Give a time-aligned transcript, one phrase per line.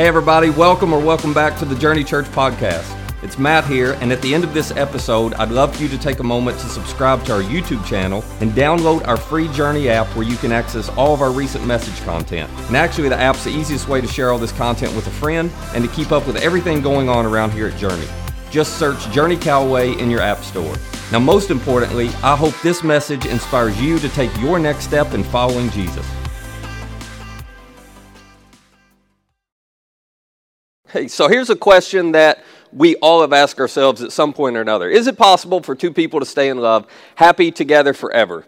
[0.00, 2.96] Hey, everybody, welcome or welcome back to the Journey Church podcast.
[3.22, 5.98] It's Matt here, and at the end of this episode, I'd love for you to
[5.98, 10.06] take a moment to subscribe to our YouTube channel and download our free Journey app
[10.16, 12.50] where you can access all of our recent message content.
[12.68, 15.50] And actually, the app's the easiest way to share all this content with a friend
[15.74, 18.08] and to keep up with everything going on around here at Journey.
[18.50, 20.76] Just search Journey Calway in your app store.
[21.12, 25.22] Now, most importantly, I hope this message inspires you to take your next step in
[25.24, 26.06] following Jesus.
[30.92, 34.60] Hey, so here's a question that we all have asked ourselves at some point or
[34.60, 38.44] another Is it possible for two people to stay in love, happy together forever?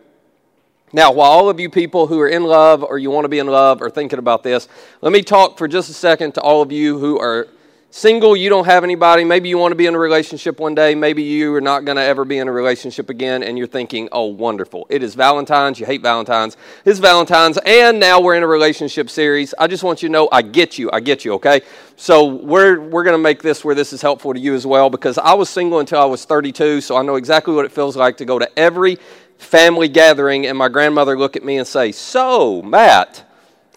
[0.93, 3.39] Now, while all of you people who are in love or you want to be
[3.39, 4.69] in love are thinking about this,
[5.01, 7.47] let me talk for just a second to all of you who are
[7.93, 10.95] single, you don't have anybody, maybe you want to be in a relationship one day,
[10.95, 14.09] maybe you are not going to ever be in a relationship again, and you're thinking,
[14.13, 14.87] oh, wonderful.
[14.89, 16.57] It is Valentine's, you hate Valentine's,
[16.87, 19.55] it's Valentine's, and now we're in a relationship series.
[19.59, 21.61] I just want you to know I get you, I get you, okay?
[21.97, 24.89] So we're, we're going to make this where this is helpful to you as well,
[24.89, 27.95] because I was single until I was 32, so I know exactly what it feels
[27.95, 28.97] like to go to every
[29.37, 33.29] family gathering and my grandmother look at me and say, so, Matt,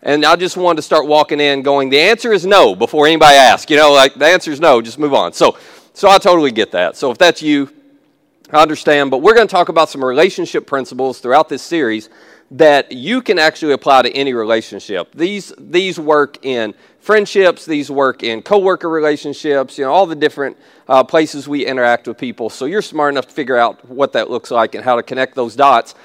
[0.06, 3.36] and I just wanted to start walking in going, the answer is no before anybody
[3.36, 3.70] asks.
[3.72, 5.34] You know, like the answer is no, just move on.
[5.34, 5.58] So,
[5.94, 6.96] so I totally get that.
[6.96, 7.72] So if that's you,
[8.52, 9.10] I understand.
[9.10, 12.10] But we're going to talk about some relationship principles throughout this series
[12.52, 15.12] that you can actually apply to any relationship.
[15.16, 20.56] These, these work in friendships, these work in coworker relationships, you know, all the different
[20.88, 22.52] uh, places we interact with people.
[22.52, 25.34] So you're smart enough to figure out what that looks like and how to connect
[25.34, 25.96] those dots.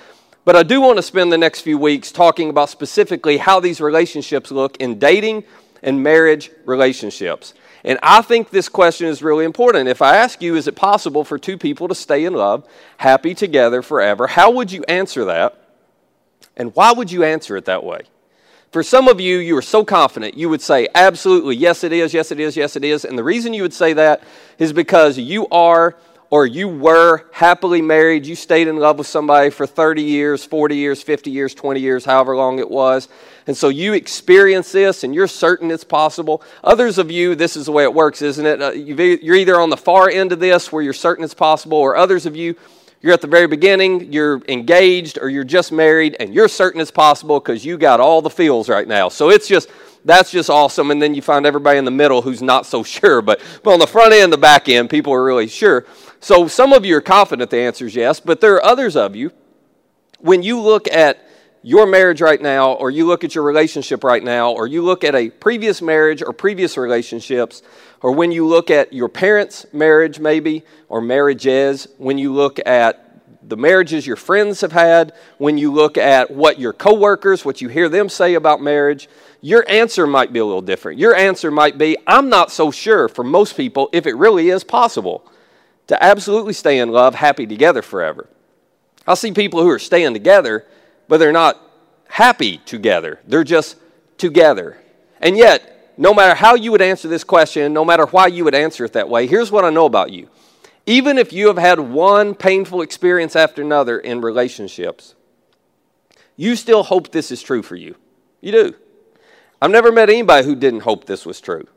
[0.44, 3.80] But I do want to spend the next few weeks talking about specifically how these
[3.80, 5.44] relationships look in dating
[5.82, 7.54] and marriage relationships.
[7.84, 9.88] And I think this question is really important.
[9.88, 12.68] If I ask you, is it possible for two people to stay in love,
[12.98, 14.26] happy together forever?
[14.26, 15.56] How would you answer that?
[16.56, 18.02] And why would you answer it that way?
[18.70, 22.14] For some of you, you are so confident, you would say, absolutely, yes, it is,
[22.14, 23.04] yes, it is, yes, it is.
[23.04, 24.22] And the reason you would say that
[24.58, 25.96] is because you are
[26.30, 30.76] or you were happily married, you stayed in love with somebody for 30 years, 40
[30.76, 33.08] years, 50 years, 20 years, however long it was.
[33.48, 36.42] And so you experience this and you're certain it's possible.
[36.62, 38.62] Others of you, this is the way it works, isn't it?
[38.62, 41.96] Uh, you're either on the far end of this where you're certain it's possible, or
[41.96, 42.54] others of you,
[43.02, 46.90] you're at the very beginning, you're engaged, or you're just married, and you're certain it's
[46.90, 49.08] possible because you got all the feels right now.
[49.08, 49.70] So it's just,
[50.04, 50.90] that's just awesome.
[50.90, 53.22] And then you find everybody in the middle who's not so sure.
[53.22, 55.86] But, but on the front end, the back end, people are really sure.
[56.20, 59.16] So some of you are confident the answer is yes, but there are others of
[59.16, 59.32] you,
[60.18, 61.26] when you look at
[61.62, 65.04] your marriage right now, or you look at your relationship right now, or you look
[65.04, 67.62] at a previous marriage or previous relationships,
[68.02, 73.09] or when you look at your parents' marriage, maybe, or marriages, when you look at
[73.42, 77.68] the marriages your friends have had, when you look at what your coworkers, what you
[77.68, 79.08] hear them say about marriage,
[79.40, 80.98] your answer might be a little different.
[80.98, 84.64] Your answer might be, I'm not so sure for most people if it really is
[84.64, 85.24] possible
[85.86, 88.28] to absolutely stay in love, happy together forever.
[89.06, 90.66] I see people who are staying together,
[91.08, 91.60] but they're not
[92.08, 93.20] happy together.
[93.26, 93.76] They're just
[94.18, 94.76] together.
[95.20, 98.54] And yet, no matter how you would answer this question, no matter why you would
[98.54, 100.28] answer it that way, here's what I know about you.
[100.90, 105.14] Even if you have had one painful experience after another in relationships,
[106.34, 107.94] you still hope this is true for you.
[108.40, 108.74] You do.
[109.62, 111.68] I've never met anybody who didn't hope this was true.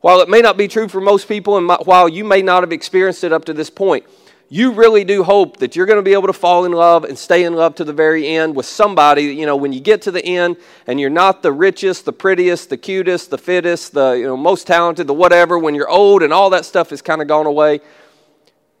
[0.00, 2.70] While it may not be true for most people, and while you may not have
[2.70, 4.04] experienced it up to this point,
[4.48, 7.18] you really do hope that you're going to be able to fall in love and
[7.18, 9.22] stay in love to the very end with somebody.
[9.22, 10.56] You know, when you get to the end
[10.86, 14.68] and you're not the richest, the prettiest, the cutest, the fittest, the you know, most
[14.68, 17.80] talented, the whatever, when you're old and all that stuff has kind of gone away,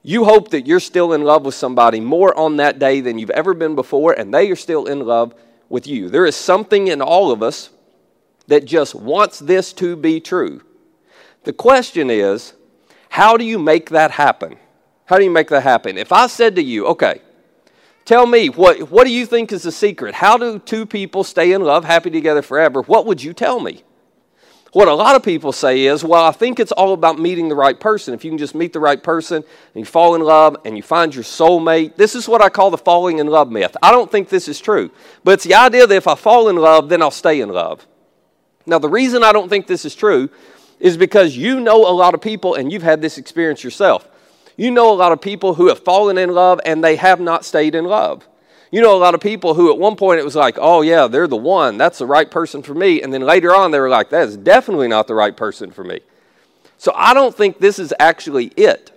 [0.06, 3.30] you hope that you're still in love with somebody more on that day than you've
[3.30, 5.34] ever been before, and they are still in love
[5.68, 6.08] with you.
[6.08, 7.70] There is something in all of us
[8.46, 10.62] that just wants this to be true.
[11.42, 12.52] The question is,
[13.08, 14.58] how do you make that happen?
[15.06, 15.98] How do you make that happen?
[15.98, 17.20] If I said to you, okay,
[18.04, 20.14] tell me, what, what do you think is the secret?
[20.14, 22.80] How do two people stay in love, happy together forever?
[22.82, 23.82] What would you tell me?
[24.76, 27.54] What a lot of people say is, well, I think it's all about meeting the
[27.54, 28.12] right person.
[28.12, 29.44] If you can just meet the right person and
[29.74, 32.76] you fall in love and you find your soulmate, this is what I call the
[32.76, 33.74] falling in love myth.
[33.80, 34.90] I don't think this is true,
[35.24, 37.86] but it's the idea that if I fall in love, then I'll stay in love.
[38.66, 40.28] Now, the reason I don't think this is true
[40.78, 44.06] is because you know a lot of people and you've had this experience yourself.
[44.58, 47.46] You know a lot of people who have fallen in love and they have not
[47.46, 48.28] stayed in love.
[48.70, 51.06] You know a lot of people who at one point it was like, oh, yeah,
[51.06, 51.78] they're the one.
[51.78, 53.00] That's the right person for me.
[53.00, 55.84] And then later on they were like, that is definitely not the right person for
[55.84, 56.00] me.
[56.78, 58.92] So I don't think this is actually it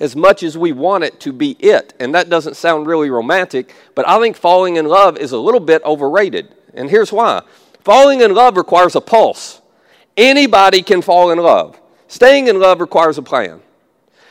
[0.00, 1.92] as much as we want it to be it.
[1.98, 5.60] And that doesn't sound really romantic, but I think falling in love is a little
[5.60, 6.54] bit overrated.
[6.74, 7.42] And here's why
[7.84, 9.60] falling in love requires a pulse.
[10.16, 11.80] Anybody can fall in love.
[12.08, 13.60] Staying in love requires a plan.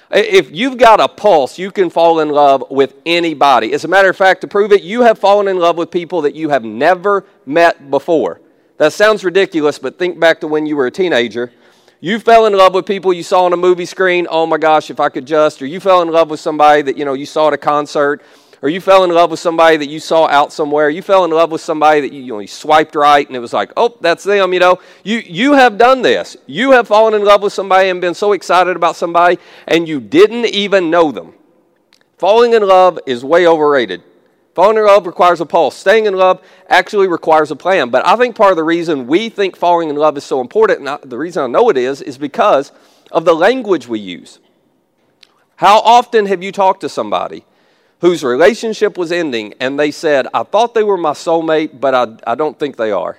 [0.09, 3.73] If you've got a pulse, you can fall in love with anybody.
[3.73, 6.21] As a matter of fact, to prove it, you have fallen in love with people
[6.21, 8.39] that you have never met before.
[8.77, 11.51] That sounds ridiculous, but think back to when you were a teenager.
[11.99, 14.27] You fell in love with people you saw on a movie screen.
[14.29, 15.61] Oh my gosh, if I could just.
[15.61, 18.21] Or you fell in love with somebody that you know you saw at a concert
[18.61, 21.31] or you fell in love with somebody that you saw out somewhere, you fell in
[21.31, 23.95] love with somebody that you, you, know, you swiped right and it was like, oh,
[24.01, 24.79] that's them, you know.
[25.03, 26.37] You, you have done this.
[26.47, 29.37] You have fallen in love with somebody and been so excited about somebody
[29.67, 31.33] and you didn't even know them.
[32.17, 34.01] Falling in love is way overrated.
[34.55, 35.75] Falling in love requires a pulse.
[35.75, 37.91] Staying in love actually requires a plan.
[37.91, 40.79] But I think part of the reason we think falling in love is so important,
[40.79, 42.71] and I, the reason I know it is, is because
[43.11, 44.39] of the language we use.
[45.57, 47.45] How often have you talked to somebody
[47.99, 52.31] whose relationship was ending, and they said, I thought they were my soulmate, but I,
[52.31, 53.17] I don't think they are.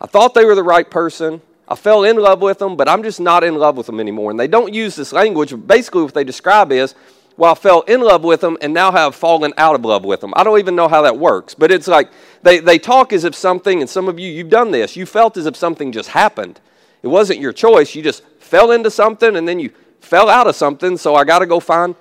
[0.00, 1.40] I thought they were the right person.
[1.66, 4.30] I fell in love with them, but I'm just not in love with them anymore.
[4.30, 5.54] And they don't use this language.
[5.66, 6.94] Basically, what they describe is,
[7.36, 10.20] well, I fell in love with them and now have fallen out of love with
[10.20, 10.32] them.
[10.34, 12.10] I don't even know how that works, but it's like
[12.42, 15.36] they, they talk as if something, and some of you, you've done this, you felt
[15.36, 16.60] as if something just happened.
[17.02, 17.94] It wasn't your choice.
[17.94, 21.40] You just fell into something and then you fell out of something, so I got
[21.40, 21.94] to go find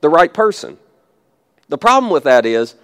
[0.00, 0.78] the right person.
[1.70, 2.74] The problem with that is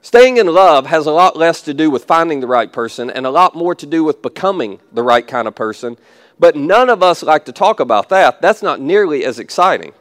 [0.00, 3.26] staying in love has a lot less to do with finding the right person and
[3.26, 5.98] a lot more to do with becoming the right kind of person.
[6.38, 8.40] But none of us like to talk about that.
[8.40, 9.92] That's not nearly as exciting.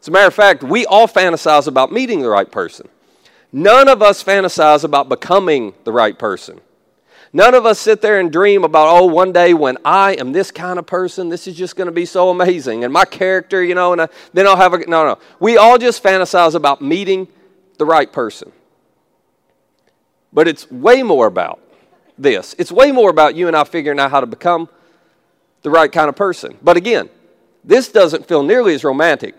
[0.00, 2.88] As a matter of fact, we all fantasize about meeting the right person.
[3.52, 6.60] None of us fantasize about becoming the right person.
[7.32, 10.52] None of us sit there and dream about, oh, one day when I am this
[10.52, 12.84] kind of person, this is just going to be so amazing.
[12.84, 14.78] And my character, you know, and I, then I'll have a.
[14.86, 15.18] No, no.
[15.40, 17.26] We all just fantasize about meeting
[17.82, 18.52] the right person.
[20.32, 21.58] But it's way more about
[22.16, 22.54] this.
[22.56, 24.68] It's way more about you and I figuring out how to become
[25.62, 26.56] the right kind of person.
[26.62, 27.10] But again,
[27.64, 29.34] this doesn't feel nearly as romantic.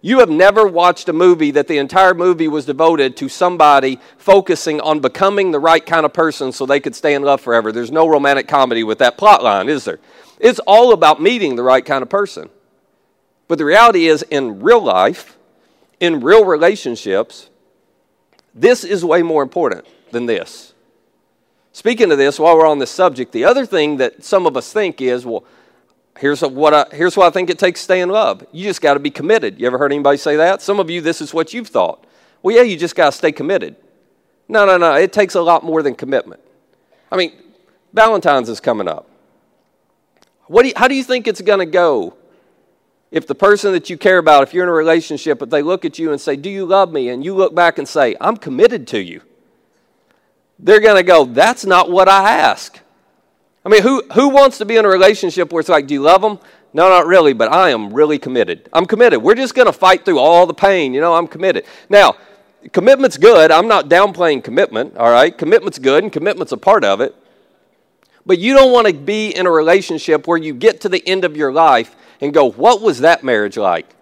[0.00, 4.80] You have never watched a movie that the entire movie was devoted to somebody focusing
[4.80, 7.72] on becoming the right kind of person so they could stay in love forever.
[7.72, 9.98] There's no romantic comedy with that plot line, is there?
[10.38, 12.48] It's all about meeting the right kind of person.
[13.48, 15.36] But the reality is, in real life,
[15.98, 17.50] in real relationships,
[18.54, 20.74] this is way more important than this.
[21.72, 24.72] Speaking of this, while we're on this subject, the other thing that some of us
[24.72, 25.44] think is, well,
[26.18, 28.44] here's what I, here's what I think it takes to stay in love.
[28.50, 29.60] You just got to be committed.
[29.60, 30.60] You ever heard anybody say that?
[30.60, 32.04] Some of you, this is what you've thought.
[32.42, 33.76] Well, yeah, you just got to stay committed.
[34.48, 34.94] No, no, no.
[34.94, 36.40] It takes a lot more than commitment.
[37.12, 37.32] I mean,
[37.92, 39.08] Valentine's is coming up.
[40.46, 42.16] What do you, how do you think it's going to go
[43.10, 45.84] if the person that you care about, if you're in a relationship, if they look
[45.84, 47.08] at you and say, Do you love me?
[47.08, 49.22] and you look back and say, I'm committed to you,
[50.58, 52.78] they're going to go, That's not what I ask.
[53.64, 56.02] I mean, who, who wants to be in a relationship where it's like, Do you
[56.02, 56.38] love them?
[56.74, 58.68] No, not really, but I am really committed.
[58.74, 59.22] I'm committed.
[59.22, 60.92] We're just going to fight through all the pain.
[60.92, 61.64] You know, I'm committed.
[61.88, 62.16] Now,
[62.72, 63.50] commitment's good.
[63.50, 65.36] I'm not downplaying commitment, all right?
[65.36, 67.16] Commitment's good, and commitment's a part of it.
[68.26, 71.24] But you don't want to be in a relationship where you get to the end
[71.24, 73.94] of your life and go, what was that marriage like?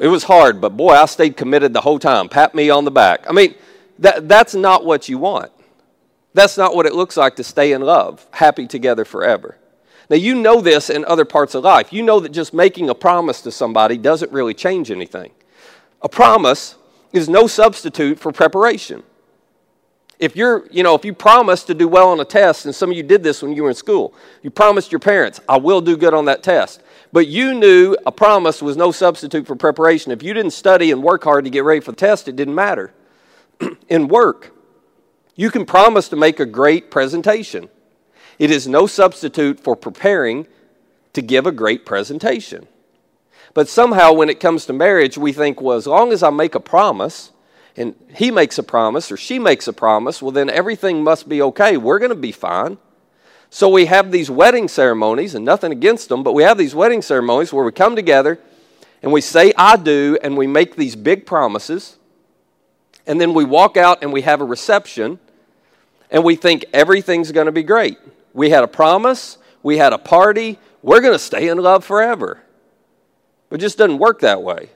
[0.00, 2.28] It was hard, but boy, I stayed committed the whole time.
[2.28, 3.28] Pat me on the back.
[3.28, 3.54] I mean,
[3.98, 5.52] that, that's not what you want.
[6.32, 9.56] That's not what it looks like to stay in love, happy together forever.
[10.10, 11.92] Now, you know this in other parts of life.
[11.92, 15.30] You know that just making a promise to somebody doesn't really change anything.
[16.02, 16.74] A promise
[17.12, 19.02] is no substitute for preparation.
[20.18, 22.90] If you're, you know, if you promise to do well on a test, and some
[22.90, 25.80] of you did this when you were in school, you promised your parents, I will
[25.80, 26.82] do good on that test.
[27.14, 30.10] But you knew a promise was no substitute for preparation.
[30.10, 32.56] If you didn't study and work hard to get ready for the test, it didn't
[32.56, 32.92] matter.
[33.88, 34.52] in work,
[35.36, 37.68] you can promise to make a great presentation.
[38.40, 40.48] It is no substitute for preparing
[41.12, 42.66] to give a great presentation.
[43.54, 46.56] But somehow, when it comes to marriage, we think, well, as long as I make
[46.56, 47.30] a promise,
[47.76, 51.40] and he makes a promise or she makes a promise, well, then everything must be
[51.42, 51.76] okay.
[51.76, 52.76] We're going to be fine.
[53.54, 57.02] So we have these wedding ceremonies, and nothing against them, but we have these wedding
[57.02, 58.40] ceremonies where we come together
[59.00, 61.96] and we say, I do, and we make these big promises.
[63.06, 65.20] And then we walk out and we have a reception,
[66.10, 67.96] and we think everything's going to be great.
[68.32, 72.42] We had a promise, we had a party, we're going to stay in love forever.
[73.50, 74.70] But it just doesn't work that way.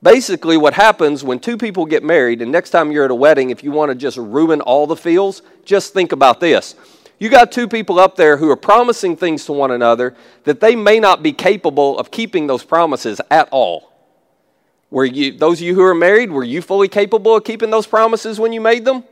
[0.00, 3.50] Basically, what happens when two people get married, and next time you're at a wedding,
[3.50, 6.76] if you want to just ruin all the feels, just think about this.
[7.18, 10.74] You got two people up there who are promising things to one another that they
[10.74, 13.92] may not be capable of keeping those promises at all.
[14.90, 17.86] Were you, those of you who are married, were you fully capable of keeping those
[17.86, 19.04] promises when you made them?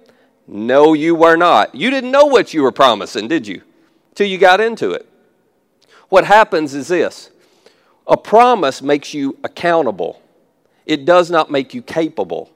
[0.47, 1.75] No, you were not.
[1.75, 3.62] You didn't know what you were promising, did you?
[4.14, 5.09] Till you got into it.
[6.09, 7.30] what happens is this
[8.06, 10.21] a promise makes you accountable,
[10.85, 12.50] it does not make you capable.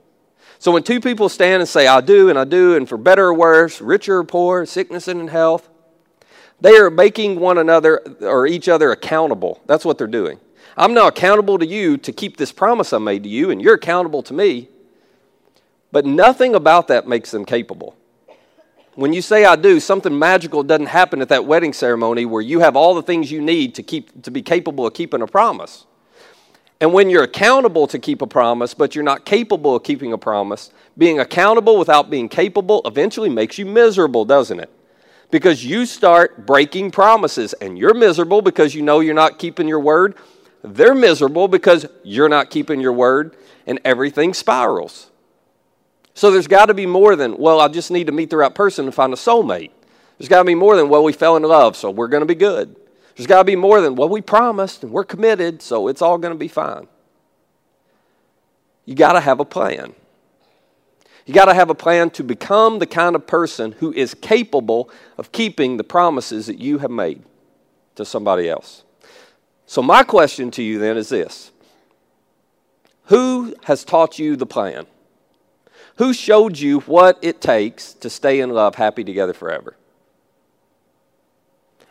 [0.59, 3.27] So when two people stand and say, I do and I do, and for better
[3.27, 5.69] or worse, richer or poor, sickness and in health,
[6.61, 9.61] they are making one another or each other accountable.
[9.67, 10.41] That's what they're doing.
[10.77, 13.75] I'm now accountable to you to keep this promise I made to you, and you're
[13.75, 14.69] accountable to me.
[15.93, 17.97] But nothing about that makes them capable.
[18.95, 22.61] When you say I do, something magical doesn't happen at that wedding ceremony where you
[22.61, 25.86] have all the things you need to, keep, to be capable of keeping a promise.
[26.81, 30.19] And when you're accountable to keep a promise, but you're not capable of keeping a
[30.19, 34.71] promise, being accountable without being capable eventually makes you miserable, doesn't it?
[35.31, 39.81] Because you start breaking promises and you're miserable because you know you're not keeping your
[39.81, 40.15] word.
[40.63, 45.11] They're miserable because you're not keeping your word, and everything spirals.
[46.15, 48.55] So there's got to be more than, well, I just need to meet the right
[48.55, 49.71] person and find a soulmate.
[50.19, 52.27] There's got to be more than, well, we fell in love, so we're going to
[52.27, 52.75] be good.
[53.17, 56.19] There's got to be more than, well, we promised and we're committed, so it's all
[56.19, 56.87] going to be fine.
[58.85, 59.95] You got to have a plan.
[61.25, 64.91] You got to have a plan to become the kind of person who is capable
[65.17, 67.23] of keeping the promises that you have made
[67.97, 68.85] to somebody else.
[69.65, 71.51] So, my question to you then is this
[73.07, 74.87] Who has taught you the plan?
[75.97, 79.75] Who showed you what it takes to stay in love, happy together forever?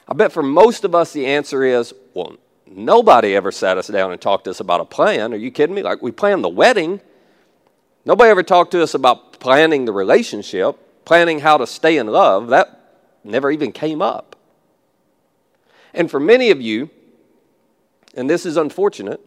[0.08, 2.36] I bet for most of us the answer is, well,
[2.68, 5.34] nobody ever sat us down and talked to us about a plan.
[5.34, 5.82] Are you kidding me?
[5.82, 7.02] Like we planned the wedding.
[8.06, 12.50] Nobody ever talked to us about planning the relationship, planning how to stay in love.
[12.50, 14.36] That never even came up.
[15.94, 16.90] And for many of you,
[18.16, 19.22] and this is unfortunate,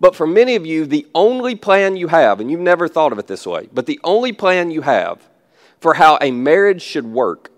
[0.00, 3.18] but for many of you, the only plan you have, and you've never thought of
[3.18, 5.28] it this way, but the only plan you have
[5.80, 7.50] for how a marriage should work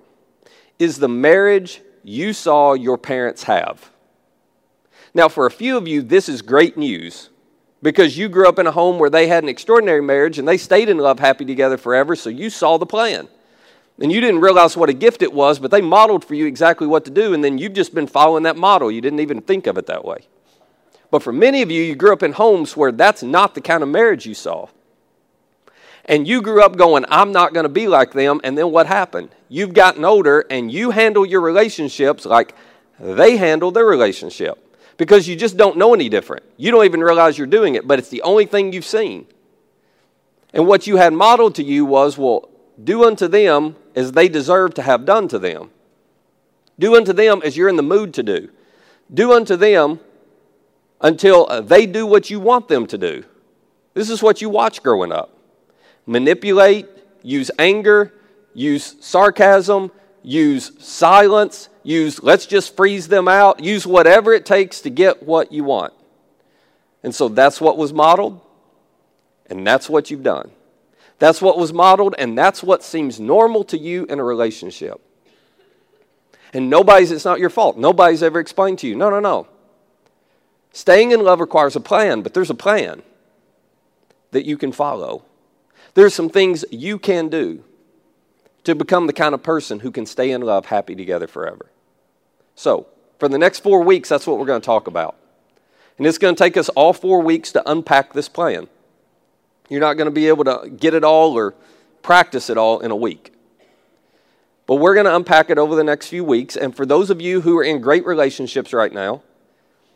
[0.78, 3.90] is the marriage you saw your parents have.
[5.12, 7.30] Now, for a few of you, this is great news
[7.82, 10.56] because you grew up in a home where they had an extraordinary marriage and they
[10.56, 13.26] stayed in love, happy together forever, so you saw the plan.
[14.00, 16.86] And you didn't realize what a gift it was, but they modeled for you exactly
[16.86, 18.88] what to do, and then you've just been following that model.
[18.90, 20.28] You didn't even think of it that way.
[21.10, 23.82] But for many of you, you grew up in homes where that's not the kind
[23.82, 24.68] of marriage you saw.
[26.06, 28.40] And you grew up going, I'm not going to be like them.
[28.44, 29.30] And then what happened?
[29.48, 32.54] You've gotten older and you handle your relationships like
[32.98, 34.62] they handle their relationship
[34.96, 36.44] because you just don't know any different.
[36.56, 39.26] You don't even realize you're doing it, but it's the only thing you've seen.
[40.52, 42.48] And what you had modeled to you was, well,
[42.82, 45.70] do unto them as they deserve to have done to them.
[46.78, 48.50] Do unto them as you're in the mood to do.
[49.12, 49.98] Do unto them
[51.00, 53.24] until they do what you want them to do.
[53.94, 55.35] This is what you watch growing up
[56.06, 56.86] manipulate,
[57.22, 58.14] use anger,
[58.54, 59.90] use sarcasm,
[60.22, 65.52] use silence, use let's just freeze them out, use whatever it takes to get what
[65.52, 65.92] you want.
[67.02, 68.40] And so that's what was modeled,
[69.46, 70.50] and that's what you've done.
[71.18, 75.00] That's what was modeled, and that's what seems normal to you in a relationship.
[76.52, 77.76] And nobody's, it's not your fault.
[77.76, 79.46] Nobody's ever explained to you, no, no, no.
[80.72, 83.02] Staying in love requires a plan, but there's a plan
[84.32, 85.24] that you can follow.
[85.96, 87.64] There's some things you can do
[88.64, 91.70] to become the kind of person who can stay in love, happy together forever.
[92.54, 92.86] So,
[93.18, 95.16] for the next four weeks, that's what we're going to talk about.
[95.96, 98.68] And it's going to take us all four weeks to unpack this plan.
[99.70, 101.54] You're not going to be able to get it all or
[102.02, 103.32] practice it all in a week.
[104.66, 106.56] But we're going to unpack it over the next few weeks.
[106.56, 109.22] And for those of you who are in great relationships right now,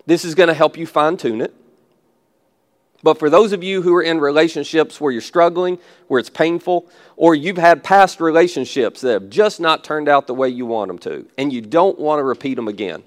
[0.07, 1.54] this is going to help you fine tune it.
[3.02, 5.78] But for those of you who are in relationships where you're struggling,
[6.09, 10.35] where it's painful, or you've had past relationships that have just not turned out the
[10.35, 13.02] way you want them to, and you don't want to repeat them again,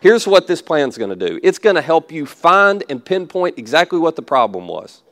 [0.00, 3.58] here's what this plan's going to do it's going to help you find and pinpoint
[3.58, 5.02] exactly what the problem was.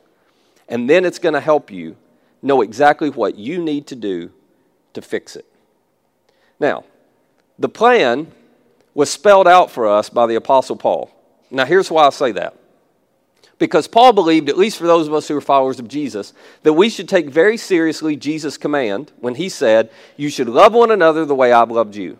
[0.67, 1.95] And then it's going to help you
[2.41, 4.31] know exactly what you need to do
[4.93, 5.45] to fix it.
[6.59, 6.83] Now,
[7.57, 8.31] the plan
[8.93, 11.11] was spelled out for us by the Apostle Paul.
[11.49, 12.57] Now, here's why I say that.
[13.59, 16.73] Because Paul believed, at least for those of us who are followers of Jesus, that
[16.73, 21.25] we should take very seriously Jesus' command when he said, You should love one another
[21.25, 22.19] the way I've loved you.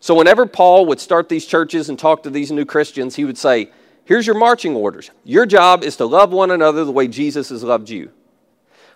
[0.00, 3.38] So, whenever Paul would start these churches and talk to these new Christians, he would
[3.38, 3.70] say,
[4.04, 5.10] Here's your marching orders.
[5.24, 8.10] Your job is to love one another the way Jesus has loved you.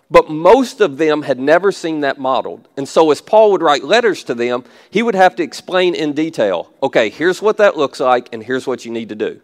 [0.09, 2.67] But most of them had never seen that modeled.
[2.75, 6.11] And so, as Paul would write letters to them, he would have to explain in
[6.11, 9.39] detail okay, here's what that looks like, and here's what you need to do.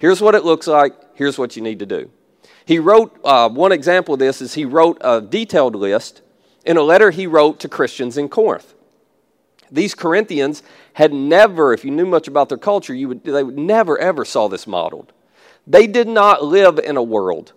[0.00, 0.94] Here's what it looks like.
[1.14, 2.10] Here's what you need to do.
[2.64, 6.22] He wrote, uh, one example of this is he wrote a detailed list
[6.64, 8.74] in a letter he wrote to Christians in Corinth.
[9.70, 10.62] These Corinthians
[10.94, 14.24] had never, if you knew much about their culture, you would, they would never ever
[14.24, 15.12] saw this modeled.
[15.66, 17.52] They did not live in a world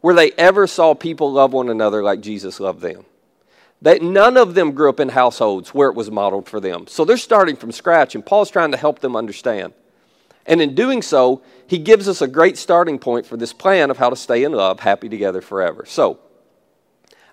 [0.00, 3.04] where they ever saw people love one another like Jesus loved them.
[3.82, 6.86] That none of them grew up in households where it was modeled for them.
[6.86, 9.72] So they're starting from scratch, and Paul's trying to help them understand.
[10.46, 13.98] And in doing so, he gives us a great starting point for this plan of
[13.98, 15.84] how to stay in love, happy together forever.
[15.86, 16.18] So,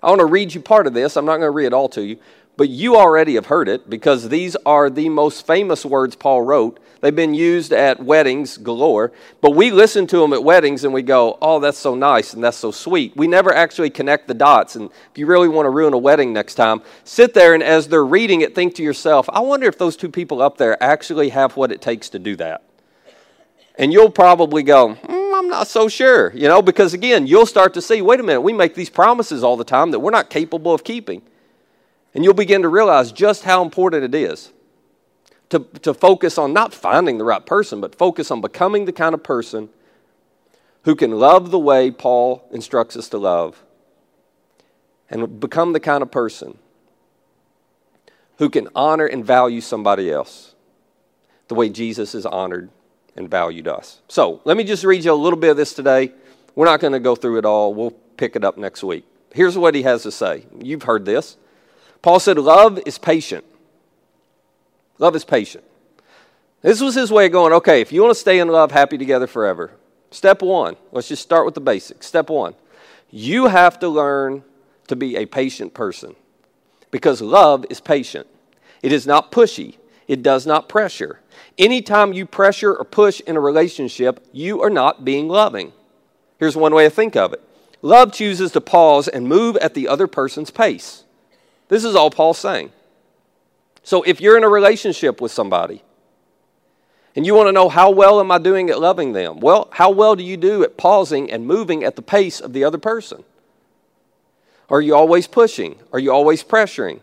[0.02, 1.16] I want to read you part of this.
[1.16, 2.18] I'm not going to read it all to you,
[2.56, 6.78] but you already have heard it because these are the most famous words Paul wrote.
[7.00, 11.02] They've been used at weddings galore, but we listen to them at weddings and we
[11.02, 13.16] go, oh, that's so nice and that's so sweet.
[13.16, 14.74] We never actually connect the dots.
[14.74, 17.88] And if you really want to ruin a wedding next time, sit there and as
[17.88, 21.28] they're reading it, think to yourself, I wonder if those two people up there actually
[21.30, 22.67] have what it takes to do that.
[23.78, 27.74] And you'll probably go, mm, I'm not so sure, you know, because again, you'll start
[27.74, 30.30] to see, wait a minute, we make these promises all the time that we're not
[30.30, 31.22] capable of keeping.
[32.12, 34.52] And you'll begin to realize just how important it is
[35.50, 39.14] to, to focus on not finding the right person, but focus on becoming the kind
[39.14, 39.68] of person
[40.82, 43.62] who can love the way Paul instructs us to love
[45.08, 46.58] and become the kind of person
[48.38, 50.54] who can honor and value somebody else
[51.46, 52.70] the way Jesus is honored
[53.18, 54.00] and valued us.
[54.08, 56.12] So let me just read you a little bit of this today.
[56.54, 59.04] We're not going to go through it all, we'll pick it up next week.
[59.34, 60.46] Here's what he has to say.
[60.62, 61.36] You've heard this.
[62.00, 63.44] Paul said, Love is patient.
[64.98, 65.64] Love is patient.
[66.62, 68.98] This was his way of going, okay, if you want to stay in love, happy
[68.98, 69.72] together forever,
[70.10, 72.06] step one, let's just start with the basics.
[72.06, 72.54] Step one,
[73.10, 74.42] you have to learn
[74.88, 76.16] to be a patient person
[76.90, 78.26] because love is patient.
[78.82, 79.76] It is not pushy,
[80.08, 81.20] it does not pressure.
[81.58, 85.72] Anytime you pressure or push in a relationship, you are not being loving.
[86.38, 87.42] Here's one way to think of it
[87.82, 91.04] love chooses to pause and move at the other person's pace.
[91.68, 92.72] This is all Paul's saying.
[93.82, 95.82] So if you're in a relationship with somebody
[97.16, 99.90] and you want to know how well am I doing at loving them, well, how
[99.90, 103.24] well do you do at pausing and moving at the pace of the other person?
[104.70, 105.78] Are you always pushing?
[105.92, 107.00] Are you always pressuring?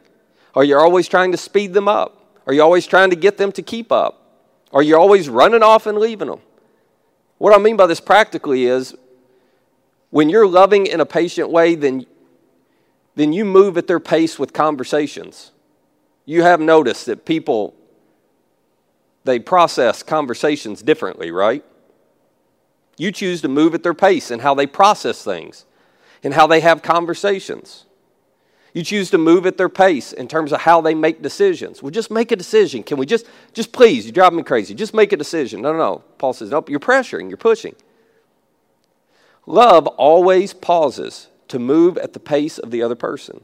[0.54, 2.22] Are you always trying to speed them up?
[2.48, 4.25] Are you always trying to get them to keep up?
[4.76, 6.42] Are you always running off and leaving them?
[7.38, 8.94] What I mean by this practically is
[10.10, 12.06] when you're loving in a patient way, then
[13.16, 15.52] then you move at their pace with conversations.
[16.26, 17.74] You have noticed that people
[19.24, 21.64] they process conversations differently, right?
[22.98, 25.66] You choose to move at their pace and how they process things
[26.22, 27.86] and how they have conversations.
[28.76, 31.82] You choose to move at their pace in terms of how they make decisions.
[31.82, 32.84] Well, just make a decision.
[32.84, 34.76] Can we just, just please, you drive me crazy.
[34.76, 35.62] Just make a decision.
[35.62, 36.04] No, no, no.
[36.18, 37.74] Paul says, nope, you're pressuring, you're pushing.
[39.46, 43.40] Love always pauses to move at the pace of the other person.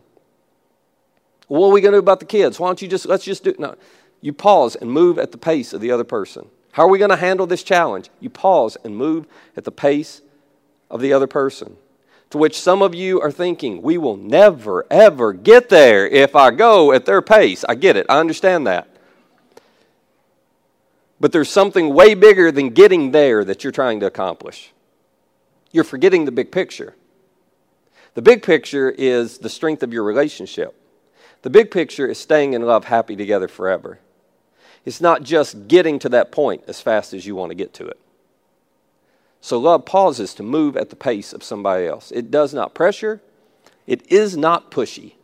[1.47, 2.59] What are we going to do about the kids?
[2.59, 3.75] Why don't you just, let's just do, no.
[4.19, 6.49] You pause and move at the pace of the other person.
[6.73, 8.09] How are we going to handle this challenge?
[8.19, 10.21] You pause and move at the pace
[10.89, 11.77] of the other person.
[12.31, 16.51] To which some of you are thinking, we will never, ever get there if I
[16.51, 17.65] go at their pace.
[17.67, 18.87] I get it, I understand that.
[21.19, 24.71] But there's something way bigger than getting there that you're trying to accomplish.
[25.71, 26.95] You're forgetting the big picture.
[28.13, 30.75] The big picture is the strength of your relationship.
[31.43, 33.99] The big picture is staying in love, happy together forever.
[34.85, 37.87] It's not just getting to that point as fast as you want to get to
[37.87, 37.99] it.
[39.41, 42.11] So love pauses to move at the pace of somebody else.
[42.11, 43.21] It does not pressure,
[43.87, 45.15] it is not pushy.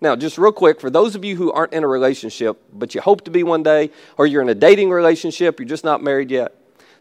[0.00, 3.00] Now, just real quick, for those of you who aren't in a relationship, but you
[3.00, 6.30] hope to be one day, or you're in a dating relationship, you're just not married
[6.30, 6.54] yet,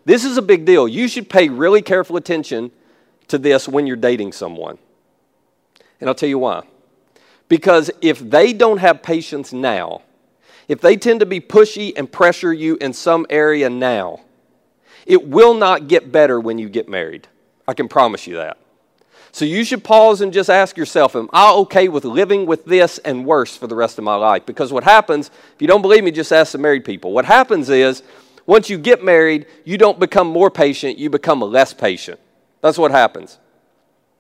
[0.06, 0.88] this is a big deal.
[0.88, 2.72] You should pay really careful attention
[3.28, 4.80] to this when you're dating someone.
[6.00, 6.64] And I'll tell you why.
[7.50, 10.02] Because if they don't have patience now,
[10.68, 14.22] if they tend to be pushy and pressure you in some area now,
[15.08, 17.28] it will not get better when you get married.
[17.68, 18.58] I can promise you that.
[19.32, 22.98] So you should pause and just ask yourself, Am I okay with living with this
[23.00, 24.46] and worse for the rest of my life?
[24.46, 27.14] Because what happens, if you don't believe me, just ask the married people.
[27.14, 28.04] What happens is,
[28.46, 32.20] once you get married, you don't become more patient, you become less patient.
[32.62, 33.38] That's what happens.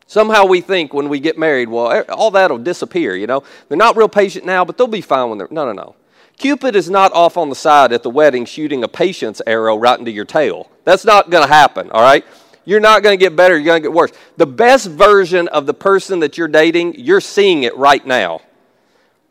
[0.06, 3.44] Somehow we think when we get married, well, all that'll disappear, you know.
[3.68, 5.50] They're not real patient now, but they'll be fine when they're.
[5.52, 5.96] No, no, no.
[6.38, 9.98] Cupid is not off on the side at the wedding shooting a patience arrow right
[9.98, 10.70] into your tail.
[10.84, 12.24] That's not going to happen, all right?
[12.64, 14.12] You're not going to get better, you're going to get worse.
[14.36, 18.42] The best version of the person that you're dating, you're seeing it right now.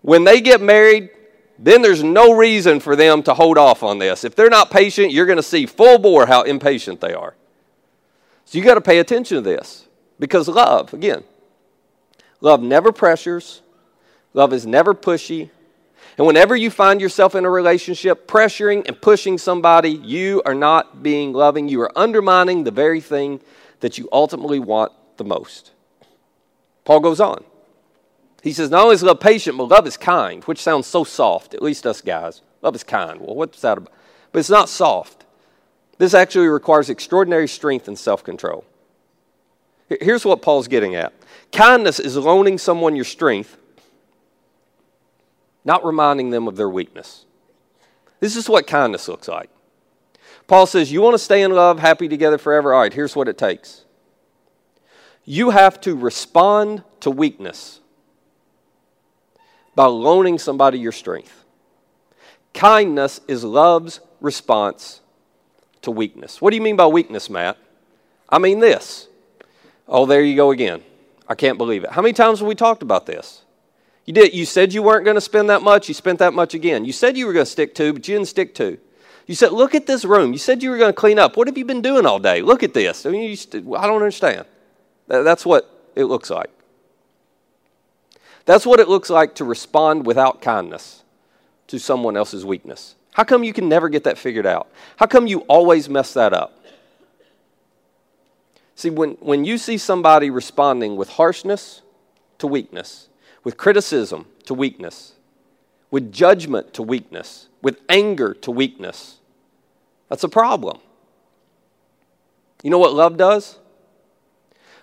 [0.03, 1.11] When they get married,
[1.59, 4.25] then there's no reason for them to hold off on this.
[4.25, 7.35] If they're not patient, you're going to see full bore how impatient they are.
[8.47, 9.87] So you got to pay attention to this.
[10.19, 11.25] Because love, again,
[12.40, 13.61] love never pressures,
[14.33, 15.51] love is never pushy,
[16.18, 21.02] And whenever you find yourself in a relationship pressuring and pushing somebody, you are not
[21.02, 21.68] being loving.
[21.68, 23.40] You are undermining the very thing
[23.81, 25.72] that you ultimately want the most.
[26.85, 27.44] Paul goes on.
[28.42, 31.52] He says, Not only is love patient, but love is kind, which sounds so soft,
[31.52, 32.42] at least us guys.
[32.62, 33.20] Love is kind.
[33.20, 33.92] Well, what's that about?
[34.33, 35.24] But it's not soft.
[35.98, 38.64] This actually requires extraordinary strength and self control.
[40.00, 41.12] Here's what Paul's getting at
[41.52, 43.57] kindness is loaning someone your strength,
[45.66, 47.26] not reminding them of their weakness.
[48.20, 49.50] This is what kindness looks like.
[50.46, 52.72] Paul says, You want to stay in love, happy together forever?
[52.72, 53.85] All right, here's what it takes.
[55.24, 57.81] You have to respond to weakness
[59.74, 61.44] by loaning somebody your strength.
[62.55, 65.00] Kindness is love's response
[65.83, 66.40] to weakness.
[66.40, 67.59] What do you mean by weakness, Matt?
[68.29, 69.09] I mean this.
[69.88, 70.83] Oh, there you go again.
[71.29, 71.90] I can't believe it.
[71.90, 73.42] How many times have we talked about this?
[74.07, 74.33] You did.
[74.33, 75.88] You said you weren't going to spend that much.
[75.88, 76.85] You spent that much again.
[76.85, 78.79] You said you were going to stick to, but you didn't stick to.
[79.27, 81.37] You said, "Look at this room." You said you were going to clean up.
[81.37, 82.40] What have you been doing all day?
[82.40, 83.05] Look at this.
[83.05, 84.47] I mean, st- I don't understand.
[85.09, 86.51] That's what it looks like.
[88.45, 91.03] That's what it looks like to respond without kindness
[91.66, 92.95] to someone else's weakness.
[93.12, 94.69] How come you can never get that figured out?
[94.97, 96.64] How come you always mess that up?
[98.77, 101.83] See, when, when you see somebody responding with harshness
[102.38, 103.09] to weakness,
[103.46, 105.12] with criticism to weakness,
[105.92, 109.18] with judgment to weakness, with anger to weakness,
[110.09, 110.80] that's a problem.
[112.64, 113.61] You know what love does?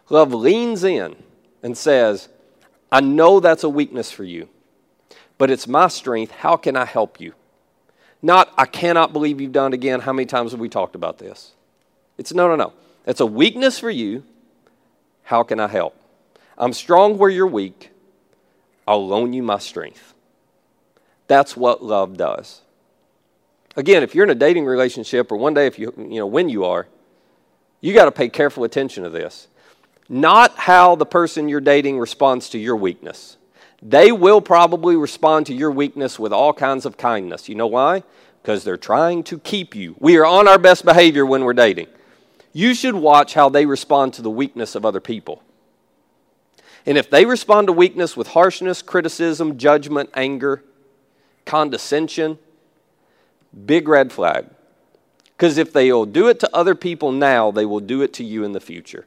[0.09, 1.13] Love leans in
[1.61, 2.29] and says,
[2.89, 4.47] I know that's a weakness for you,
[5.37, 6.31] but it's my strength.
[6.31, 7.33] How can I help you?
[8.21, 9.99] Not, I cannot believe you've done it again.
[9.99, 11.51] How many times have we talked about this?
[12.17, 12.71] It's no, no, no.
[13.05, 14.23] It's a weakness for you.
[15.23, 15.97] How can I help?
[16.57, 17.89] I'm strong where you're weak.
[18.87, 20.13] I'll loan you my strength.
[21.27, 22.61] That's what love does.
[23.75, 26.49] Again, if you're in a dating relationship, or one day if you, you know, when
[26.49, 26.87] you are,
[27.81, 29.47] you got to pay careful attention to this.
[30.09, 33.37] Not how the person you're dating responds to your weakness.
[33.81, 37.49] They will probably respond to your weakness with all kinds of kindness.
[37.49, 38.03] You know why?
[38.41, 39.95] Because they're trying to keep you.
[39.99, 41.87] We are on our best behavior when we're dating.
[42.53, 45.41] You should watch how they respond to the weakness of other people.
[46.85, 50.63] And if they respond to weakness with harshness, criticism, judgment, anger,
[51.45, 52.37] condescension,
[53.65, 54.47] big red flag.
[55.37, 58.23] Because if they will do it to other people now, they will do it to
[58.23, 59.05] you in the future.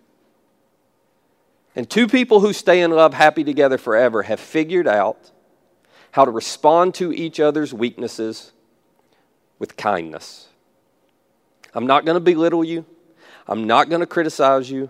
[1.75, 5.31] And two people who stay in love happy together forever have figured out
[6.13, 8.53] how to respond to each other's weaknesses
[9.59, 10.49] with kindness.
[11.75, 12.87] I'm not going to belittle you.
[13.47, 14.89] I'm not going to criticize you.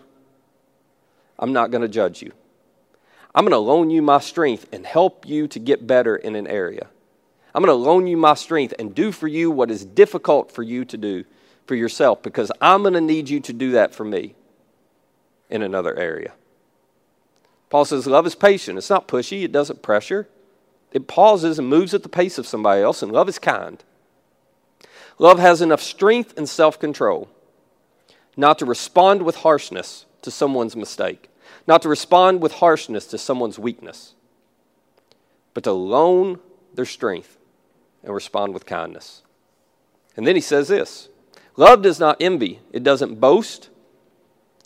[1.39, 2.33] I'm not going to judge you.
[3.37, 6.47] I'm going to loan you my strength and help you to get better in an
[6.47, 6.89] area.
[7.55, 10.63] I'm going to loan you my strength and do for you what is difficult for
[10.63, 11.25] you to do
[11.67, 14.35] for yourself because I'm going to need you to do that for me
[15.51, 16.33] in another area.
[17.71, 18.79] Paul says love is patient.
[18.79, 20.29] It's not pushy, it doesn't pressure.
[20.93, 23.83] It pauses and moves at the pace of somebody else, and love is kind.
[25.19, 27.29] Love has enough strength and self control
[28.37, 31.31] not to respond with harshness to someone's mistake,
[31.67, 34.15] not to respond with harshness to someone's weakness,
[35.55, 36.39] but to loan
[36.75, 37.39] their strength
[38.03, 39.23] and respond with kindness.
[40.17, 41.09] And then he says this
[41.57, 43.71] Love does not envy, it doesn't boast,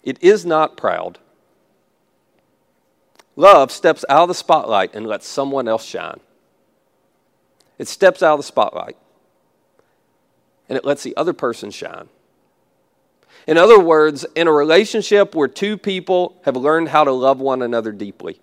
[0.03, 1.19] it is not proud.
[3.37, 6.21] Love steps out of the spotlight and lets someone else shine.
[7.79, 8.97] It steps out of the spotlight
[10.69, 12.09] and it lets the other person shine.
[13.47, 17.63] In other words, in a relationship where two people have learned how to love one
[17.63, 18.41] another deeply,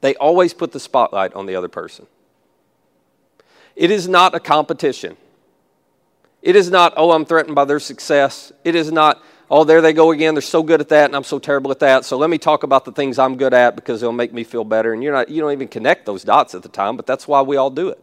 [0.00, 2.06] they always put the spotlight on the other person.
[3.76, 5.16] It is not a competition.
[6.42, 8.52] It is not, oh, I'm threatened by their success.
[8.64, 10.34] It is not, oh, there they go again.
[10.34, 12.04] They're so good at that, and I'm so terrible at that.
[12.04, 14.64] So let me talk about the things I'm good at because they'll make me feel
[14.64, 14.92] better.
[14.92, 17.42] And you're not, you don't even connect those dots at the time, but that's why
[17.42, 18.02] we all do it.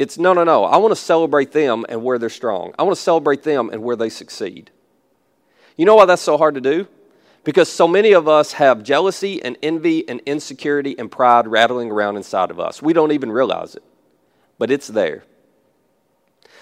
[0.00, 0.64] It's no, no, no.
[0.64, 2.74] I want to celebrate them and where they're strong.
[2.78, 4.70] I want to celebrate them and where they succeed.
[5.76, 6.88] You know why that's so hard to do?
[7.44, 12.16] Because so many of us have jealousy and envy and insecurity and pride rattling around
[12.16, 12.80] inside of us.
[12.80, 13.82] We don't even realize it,
[14.56, 15.24] but it's there.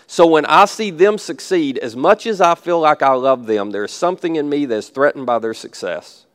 [0.08, 3.70] So when I see them succeed, as much as I feel like I love them,
[3.70, 6.26] there's something in me that's threatened by their success.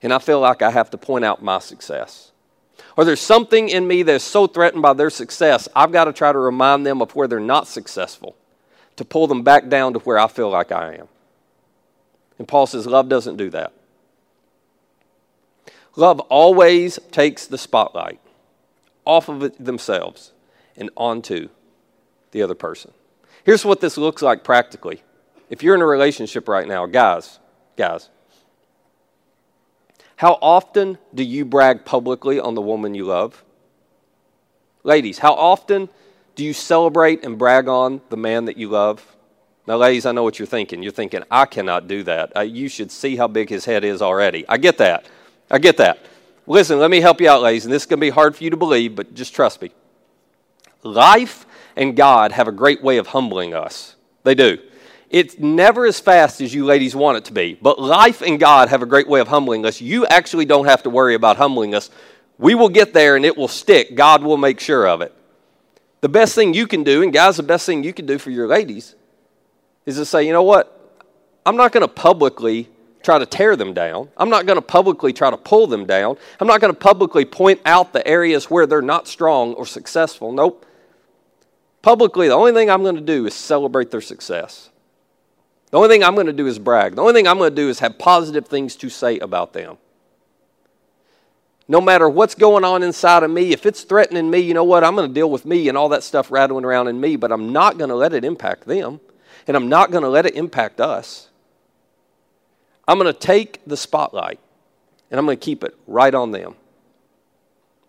[0.00, 2.30] And I feel like I have to point out my success.
[2.98, 6.32] Or there's something in me that's so threatened by their success, I've got to try
[6.32, 8.34] to remind them of where they're not successful
[8.96, 11.06] to pull them back down to where I feel like I am.
[12.40, 13.72] And Paul says, love doesn't do that.
[15.94, 18.18] Love always takes the spotlight
[19.04, 20.32] off of themselves
[20.76, 21.50] and onto
[22.32, 22.90] the other person.
[23.44, 25.04] Here's what this looks like practically.
[25.50, 27.38] If you're in a relationship right now, guys,
[27.76, 28.08] guys,
[30.18, 33.44] how often do you brag publicly on the woman you love?
[34.82, 35.88] Ladies, how often
[36.34, 39.16] do you celebrate and brag on the man that you love?
[39.68, 40.82] Now, ladies, I know what you're thinking.
[40.82, 42.36] You're thinking, I cannot do that.
[42.36, 44.44] Uh, you should see how big his head is already.
[44.48, 45.06] I get that.
[45.52, 46.00] I get that.
[46.48, 48.42] Listen, let me help you out, ladies, and this is going to be hard for
[48.42, 49.70] you to believe, but just trust me.
[50.82, 53.94] Life and God have a great way of humbling us.
[54.24, 54.58] They do.
[55.10, 58.68] It's never as fast as you ladies want it to be, but life and God
[58.68, 59.80] have a great way of humbling us.
[59.80, 61.90] You actually don't have to worry about humbling us.
[62.36, 63.94] We will get there and it will stick.
[63.94, 65.14] God will make sure of it.
[66.02, 68.30] The best thing you can do, and guys, the best thing you can do for
[68.30, 68.94] your ladies
[69.86, 70.74] is to say, you know what?
[71.44, 72.68] I'm not going to publicly
[73.02, 74.10] try to tear them down.
[74.16, 76.18] I'm not going to publicly try to pull them down.
[76.38, 80.30] I'm not going to publicly point out the areas where they're not strong or successful.
[80.30, 80.66] Nope.
[81.80, 84.68] Publicly, the only thing I'm going to do is celebrate their success.
[85.70, 86.94] The only thing I'm going to do is brag.
[86.94, 89.76] The only thing I'm going to do is have positive things to say about them.
[91.70, 94.82] No matter what's going on inside of me, if it's threatening me, you know what?
[94.82, 97.30] I'm going to deal with me and all that stuff rattling around in me, but
[97.30, 99.00] I'm not going to let it impact them
[99.46, 101.28] and I'm not going to let it impact us.
[102.86, 104.40] I'm going to take the spotlight
[105.10, 106.54] and I'm going to keep it right on them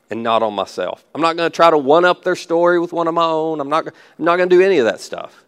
[0.09, 1.05] and not on myself.
[1.15, 3.61] I'm not going to try to one up their story with one of my own.
[3.61, 5.45] I'm not, I'm not going to do any of that stuff.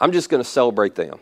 [0.00, 1.20] I'm just going to celebrate them.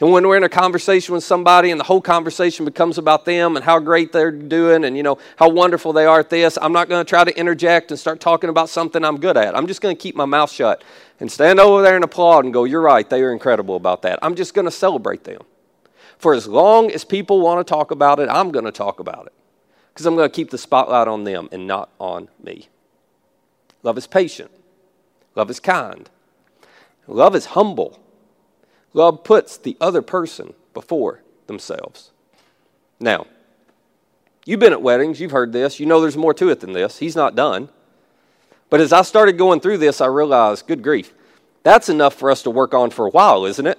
[0.00, 3.54] And when we're in a conversation with somebody and the whole conversation becomes about them
[3.54, 6.72] and how great they're doing and you know how wonderful they are at this, I'm
[6.72, 9.56] not going to try to interject and start talking about something I'm good at.
[9.56, 10.82] I'm just going to keep my mouth shut
[11.20, 13.08] and stand over there and applaud and go, "You're right.
[13.08, 15.42] They are incredible about that." I'm just going to celebrate them.
[16.18, 19.26] For as long as people want to talk about it, I'm going to talk about
[19.26, 19.32] it.
[19.92, 22.68] Because I'm going to keep the spotlight on them and not on me.
[23.84, 24.50] Love is patient.
[25.36, 26.10] Love is kind.
[27.06, 28.00] Love is humble.
[28.92, 32.10] Love puts the other person before themselves.
[33.00, 33.26] Now,
[34.46, 36.98] you've been at weddings, you've heard this, you know there's more to it than this.
[36.98, 37.68] He's not done.
[38.70, 41.12] But as I started going through this, I realized, good grief,
[41.62, 43.78] that's enough for us to work on for a while, isn't it?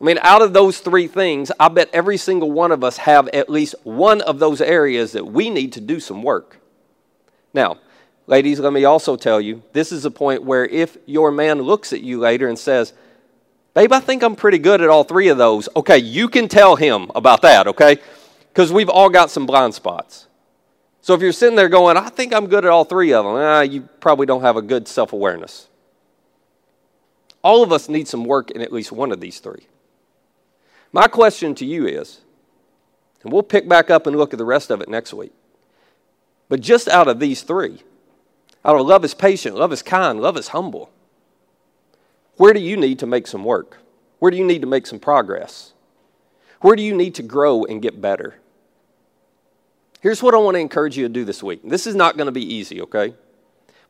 [0.00, 3.28] I mean, out of those three things, I bet every single one of us have
[3.28, 6.58] at least one of those areas that we need to do some work.
[7.52, 7.78] Now,
[8.30, 11.92] ladies, let me also tell you this is a point where if your man looks
[11.92, 12.94] at you later and says,
[13.74, 15.68] Babe, I think I'm pretty good at all three of those.
[15.76, 17.98] Okay, you can tell him about that, okay?
[18.48, 20.26] Because we've all got some blind spots.
[21.02, 23.36] So if you're sitting there going, I think I'm good at all three of them,
[23.36, 25.68] eh, you probably don't have a good self awareness.
[27.42, 29.66] All of us need some work in at least one of these three.
[30.92, 32.20] My question to you is,
[33.22, 35.32] and we'll pick back up and look at the rest of it next week,
[36.48, 37.82] but just out of these three,
[38.64, 40.90] of love is patient, love is kind, love is humble,
[42.36, 43.78] where do you need to make some work?
[44.18, 45.74] Where do you need to make some progress?
[46.62, 48.36] Where do you need to grow and get better?
[50.00, 51.60] Here's what I want to encourage you to do this week.
[51.62, 53.14] This is not going to be easy, okay?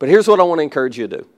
[0.00, 1.28] But here's what I want to encourage you to do.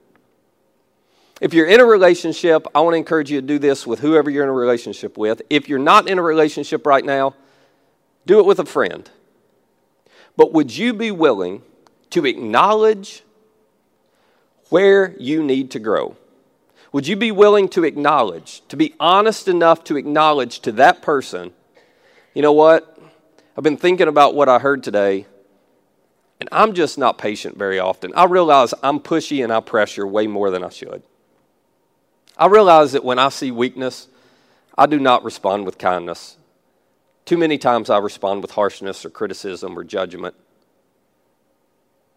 [1.43, 4.31] If you're in a relationship, I want to encourage you to do this with whoever
[4.31, 5.43] you're in a relationship with.
[5.51, 7.35] If you're not in a relationship right now,
[8.25, 9.11] do it with a friend.
[10.37, 11.63] But would you be willing
[12.13, 13.23] to acknowledge
[14.71, 16.17] where you need to grow?
[16.93, 21.53] Would you be willing to acknowledge, to be honest enough to acknowledge to that person,
[22.35, 22.99] you know what?
[23.57, 25.27] I've been thinking about what I heard today,
[26.41, 28.13] and I'm just not patient very often.
[28.15, 31.03] I realize I'm pushy and I pressure way more than I should.
[32.37, 34.09] I realize that when I see weakness,
[34.77, 36.37] I do not respond with kindness.
[37.25, 40.35] Too many times I respond with harshness or criticism or judgment.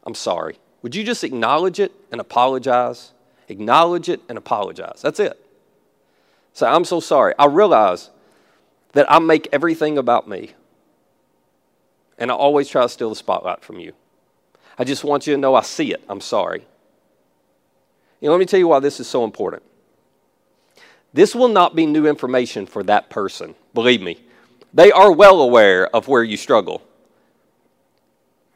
[0.05, 0.59] I'm sorry.
[0.81, 3.11] Would you just acknowledge it and apologize?
[3.47, 5.01] Acknowledge it and apologize.
[5.01, 5.39] That's it.
[6.53, 7.33] Say, I'm so sorry.
[7.37, 8.09] I realize
[8.93, 10.51] that I make everything about me.
[12.17, 13.93] And I always try to steal the spotlight from you.
[14.77, 16.03] I just want you to know I see it.
[16.07, 16.65] I'm sorry.
[18.21, 19.63] You know, let me tell you why this is so important.
[21.13, 24.19] This will not be new information for that person, believe me.
[24.73, 26.81] They are well aware of where you struggle.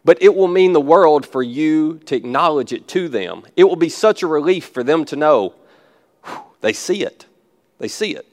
[0.05, 3.43] But it will mean the world for you to acknowledge it to them.
[3.55, 5.53] It will be such a relief for them to know
[6.25, 7.25] whew, they see it.
[7.79, 8.25] They see it.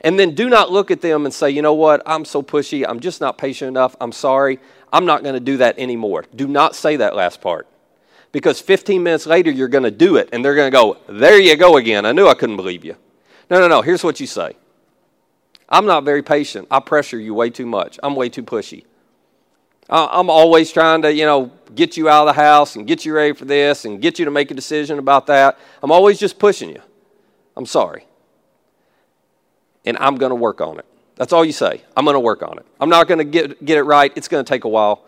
[0.00, 2.84] And then do not look at them and say, you know what, I'm so pushy,
[2.88, 4.60] I'm just not patient enough, I'm sorry,
[4.92, 6.24] I'm not going to do that anymore.
[6.34, 7.66] Do not say that last part.
[8.30, 11.40] Because 15 minutes later, you're going to do it, and they're going to go, there
[11.40, 12.06] you go again.
[12.06, 12.94] I knew I couldn't believe you.
[13.50, 13.82] No, no, no.
[13.82, 14.54] Here's what you say
[15.68, 16.68] I'm not very patient.
[16.70, 17.98] I pressure you way too much.
[18.02, 18.84] I'm way too pushy.
[19.90, 23.14] I'm always trying to, you know, get you out of the house and get you
[23.14, 25.58] ready for this and get you to make a decision about that.
[25.82, 26.82] I'm always just pushing you.
[27.56, 28.04] I'm sorry.
[29.84, 30.84] And I'm going to work on it.
[31.16, 31.82] That's all you say.
[31.96, 32.66] I'm going to work on it.
[32.80, 34.12] I'm not going to get, get it right.
[34.14, 35.04] It's going to take a while,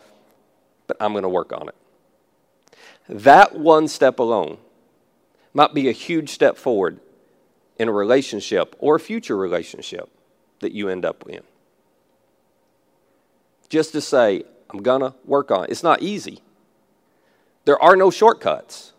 [0.86, 1.74] but I'm going to work on it.
[3.08, 4.58] That one step alone
[5.52, 7.00] might be a huge step forward
[7.78, 10.08] in a relationship or a future relationship
[10.60, 11.42] that you end up in.
[13.68, 15.70] Just to say, I'm going to work on it.
[15.70, 16.42] It's not easy.
[17.64, 18.92] There are no shortcuts.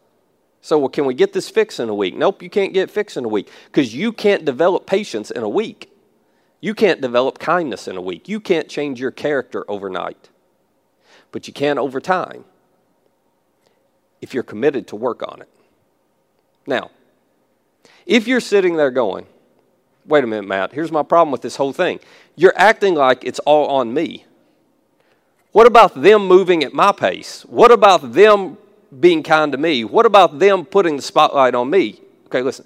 [0.61, 2.15] So, well, can we get this fixed in a week?
[2.15, 5.49] Nope, you can't get fixed in a week because you can't develop patience in a
[5.49, 5.91] week.
[6.59, 8.29] You can't develop kindness in a week.
[8.29, 10.29] You can't change your character overnight.
[11.31, 12.45] But you can over time
[14.21, 15.49] if you're committed to work on it.
[16.67, 16.91] Now,
[18.05, 19.25] if you're sitting there going,
[20.05, 21.99] wait a minute, Matt, here's my problem with this whole thing.
[22.35, 24.25] You're acting like it's all on me.
[25.51, 27.43] What about them moving at my pace?
[27.43, 28.57] What about them
[28.99, 29.83] being kind to me?
[29.83, 31.99] What about them putting the spotlight on me?
[32.27, 32.65] Okay, listen.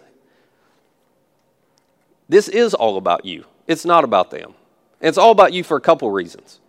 [2.30, 3.45] This is all about you.
[3.67, 4.54] It's not about them.
[5.02, 6.60] And it's all about you for a couple reasons.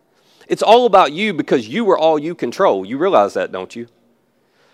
[0.48, 2.85] It's all about you because you are all you control.
[2.85, 3.88] You realize that, don't you?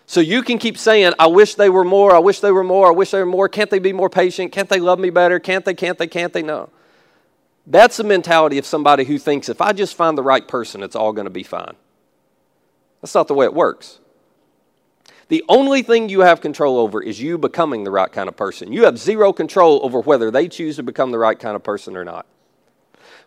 [0.06, 2.88] So you can keep saying, I wish they were more, I wish they were more,
[2.88, 3.48] I wish they were more.
[3.48, 4.52] Can't they be more patient?
[4.52, 5.38] Can't they love me better?
[5.38, 6.42] Can't they, can't they, can't they?
[6.42, 6.68] No.
[7.66, 10.96] That's the mentality of somebody who thinks if I just find the right person, it's
[10.96, 11.74] all going to be fine.
[13.00, 14.00] That's not the way it works.
[15.28, 18.72] The only thing you have control over is you becoming the right kind of person.
[18.72, 21.96] You have zero control over whether they choose to become the right kind of person
[21.96, 22.26] or not.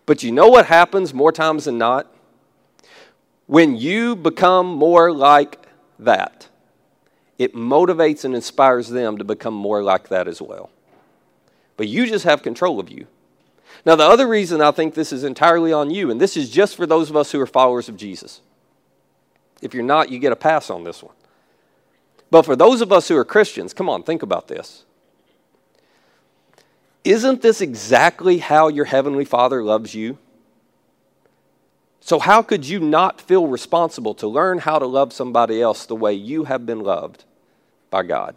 [0.06, 2.14] But you know what happens more times than not?
[3.48, 5.66] When you become more like
[6.00, 6.50] that,
[7.38, 10.70] it motivates and inspires them to become more like that as well.
[11.78, 13.08] But you just have control of you.
[13.86, 16.76] Now, the other reason I think this is entirely on you, and this is just
[16.76, 18.42] for those of us who are followers of Jesus.
[19.62, 21.14] If you're not, you get a pass on this one.
[22.32, 24.86] But for those of us who are Christians, come on, think about this.
[27.04, 30.18] Isn't this exactly how your Heavenly Father loves you?
[32.00, 35.96] So, how could you not feel responsible to learn how to love somebody else the
[35.96, 37.24] way you have been loved
[37.92, 38.36] by God?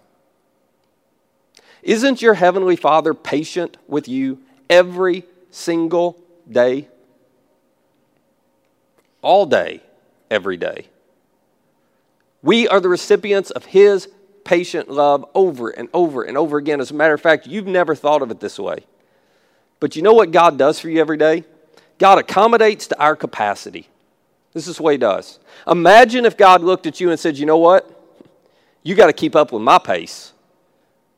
[1.83, 6.19] Isn't your Heavenly Father patient with you every single
[6.51, 6.89] day?
[9.23, 9.83] All day,
[10.31, 10.87] every day.
[12.43, 14.09] We are the recipients of His
[14.45, 16.81] patient love over and over and over again.
[16.81, 18.87] As a matter of fact, you've never thought of it this way.
[19.81, 21.45] But you know what God does for you every day?
[21.99, 23.89] God accommodates to our capacity.
[24.55, 25.39] This is way He does.
[25.67, 27.95] Imagine if God looked at you and said, You know what?
[28.83, 30.33] You got to keep up with my pace.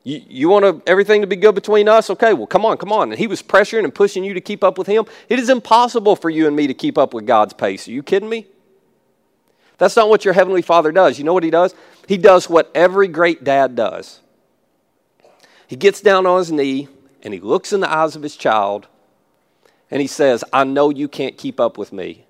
[0.03, 2.09] You, you want everything to be good between us?
[2.09, 3.11] Okay, well, come on, come on.
[3.11, 5.05] And he was pressuring and pushing you to keep up with him.
[5.29, 7.87] It is impossible for you and me to keep up with God's pace.
[7.87, 8.47] Are you kidding me?
[9.77, 11.17] That's not what your Heavenly Father does.
[11.17, 11.73] You know what He does?
[12.07, 14.19] He does what every great dad does.
[15.67, 16.89] He gets down on his knee
[17.23, 18.87] and he looks in the eyes of his child
[19.89, 22.25] and he says, I know you can't keep up with me.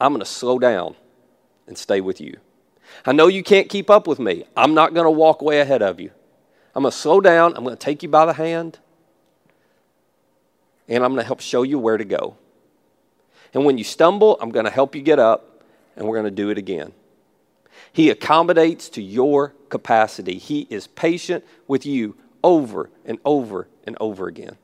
[0.00, 0.96] I'm going to slow down
[1.68, 2.38] and stay with you.
[3.06, 4.44] I know you can't keep up with me.
[4.56, 6.10] I'm not going to walk way ahead of you.
[6.78, 7.56] I'm going to slow down.
[7.56, 8.78] I'm going to take you by the hand
[10.86, 12.36] and I'm going to help show you where to go.
[13.52, 15.64] And when you stumble, I'm going to help you get up
[15.96, 16.92] and we're going to do it again.
[17.92, 20.38] He accommodates to your capacity.
[20.38, 24.56] He is patient with you over and over and over again.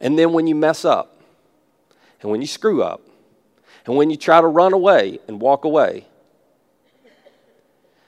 [0.00, 1.20] And then when you mess up,
[2.20, 3.00] and when you screw up,
[3.86, 6.08] and when you try to run away and walk away,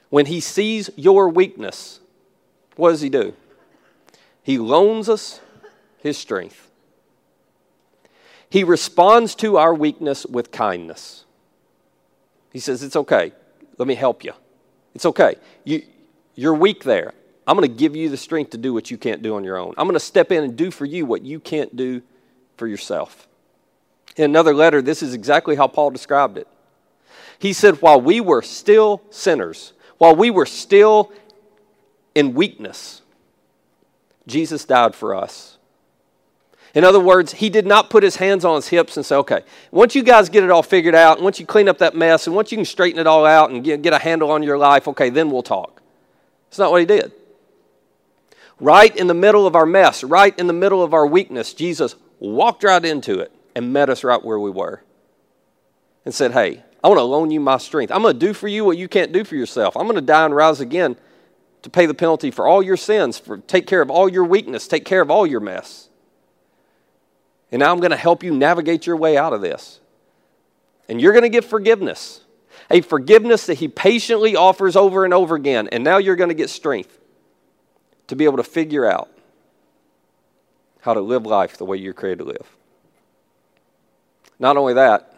[0.09, 1.99] when he sees your weakness,
[2.75, 3.33] what does he do?
[4.43, 5.41] He loans us
[5.99, 6.71] his strength.
[8.49, 11.25] He responds to our weakness with kindness.
[12.53, 13.33] He says, It's okay.
[13.77, 14.33] Let me help you.
[14.95, 15.35] It's okay.
[15.63, 15.83] You,
[16.35, 17.13] you're weak there.
[17.45, 19.57] I'm going to give you the strength to do what you can't do on your
[19.57, 19.73] own.
[19.77, 22.01] I'm going to step in and do for you what you can't do
[22.57, 23.27] for yourself.
[24.15, 26.47] In another letter, this is exactly how Paul described it.
[27.39, 31.11] He said, While we were still sinners, while we were still
[32.15, 33.01] in weakness,
[34.27, 35.57] Jesus died for us.
[36.73, 39.41] In other words, he did not put his hands on his hips and say, okay,
[39.71, 42.27] once you guys get it all figured out, and once you clean up that mess,
[42.27, 44.57] and once you can straighten it all out and get, get a handle on your
[44.57, 45.81] life, okay, then we'll talk.
[46.49, 47.11] It's not what he did.
[48.59, 51.95] Right in the middle of our mess, right in the middle of our weakness, Jesus
[52.19, 54.83] walked right into it and met us right where we were
[56.05, 57.91] and said, hey, I want to loan you my strength.
[57.91, 59.75] I'm going to do for you what you can't do for yourself.
[59.75, 60.95] I'm going to die and rise again
[61.63, 64.67] to pay the penalty for all your sins, for take care of all your weakness,
[64.67, 65.89] take care of all your mess.
[67.51, 69.79] And now I'm going to help you navigate your way out of this.
[70.89, 72.21] And you're going to get forgiveness.
[72.69, 75.69] A forgiveness that He patiently offers over and over again.
[75.71, 76.99] And now you're going to get strength
[78.07, 79.09] to be able to figure out
[80.81, 82.55] how to live life the way you're created to live.
[84.39, 85.13] Not only that,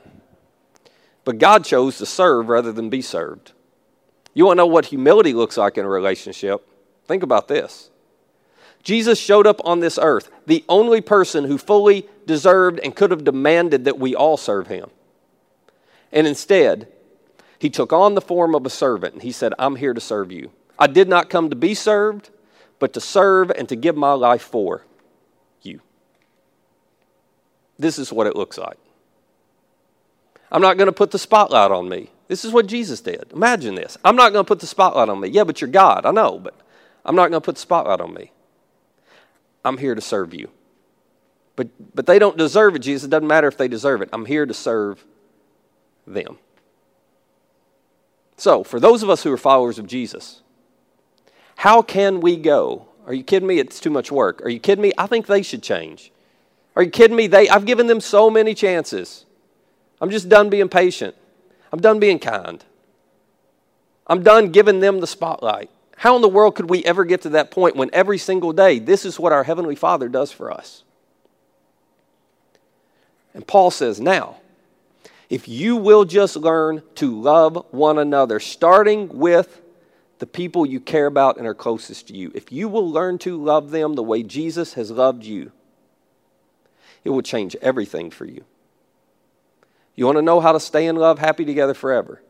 [1.26, 3.54] but God chose to serve rather than be served.
[4.34, 6.68] You want to know what humility looks like in a relationship?
[7.08, 7.90] Think about this.
[8.84, 13.24] Jesus showed up on this earth, the only person who fully deserved and could have
[13.24, 14.90] demanded that we all serve him.
[16.12, 16.88] And instead,
[17.60, 20.32] he took on the form of a servant and he said, I'm here to serve
[20.32, 20.52] you.
[20.78, 22.30] I did not come to be served,
[22.80, 24.86] but to serve and to give my life for
[25.62, 25.82] you.
[27.78, 28.78] This is what it looks like.
[30.52, 32.10] I'm not going to put the spotlight on me.
[32.28, 33.32] This is what Jesus did.
[33.34, 33.98] Imagine this.
[34.04, 35.30] I'm not going to put the spotlight on me.
[35.30, 36.06] Yeah, but you're God.
[36.06, 36.56] I know, but
[37.06, 38.32] I'm not going to put the spotlight on me.
[39.66, 40.50] I'm here to serve you.
[41.56, 43.08] But, but they don't deserve it, Jesus.
[43.08, 44.10] It doesn't matter if they deserve it.
[44.14, 45.04] I'm here to serve
[46.08, 46.38] them.
[48.38, 50.42] So, for those of us who are followers of Jesus,
[51.58, 52.88] how can we go?
[53.06, 53.60] Are you kidding me?
[53.60, 54.42] It's too much work.
[54.46, 54.94] Are you kidding me?
[54.98, 56.14] I think they should change.
[56.76, 57.28] Are you kidding me?
[57.28, 59.26] They, I've given them so many chances.
[60.02, 61.16] I'm just done being patient.
[61.72, 62.64] I'm done being kind.
[64.08, 65.70] I'm done giving them the spotlight.
[65.98, 68.80] How in the world could we ever get to that point when every single day
[68.80, 70.84] this is what our Heavenly Father does for us?
[73.34, 74.38] And Paul says, now,
[75.30, 79.62] if you will just learn to love one another, starting with
[80.18, 83.42] the people you care about and are closest to you, if you will learn to
[83.42, 85.52] love them the way Jesus has loved you,
[87.04, 88.44] it will change everything for you.
[89.96, 92.22] You want to know how to stay in love, happy together forever?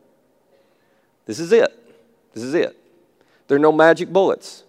[1.26, 1.72] This is it.
[2.34, 2.76] This is it.
[3.48, 4.64] There are no magic bullets.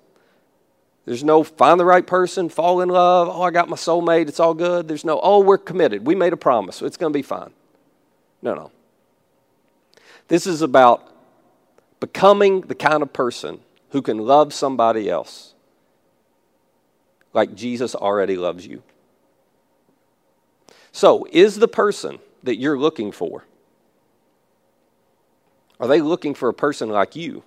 [1.06, 4.38] There's no find the right person, fall in love, oh, I got my soulmate, it's
[4.38, 4.86] all good.
[4.86, 6.06] There's no, oh, we're committed.
[6.06, 7.50] We made a promise, it's going to be fine.
[8.42, 8.70] No, no.
[10.28, 11.12] This is about
[11.98, 13.60] becoming the kind of person
[13.90, 15.54] who can love somebody else
[17.32, 18.82] like Jesus already loves you.
[20.92, 23.44] So, is the person that you're looking for?
[25.78, 27.42] Are they looking for a person like you?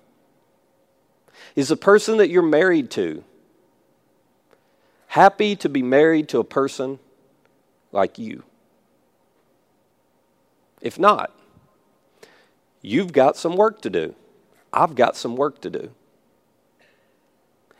[1.54, 3.24] Is the person that you're married to
[5.08, 6.98] happy to be married to a person
[7.92, 8.42] like you?
[10.80, 11.32] If not,
[12.82, 14.14] you've got some work to do.
[14.72, 15.90] I've got some work to do.